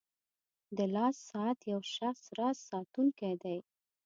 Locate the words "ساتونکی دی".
2.69-3.57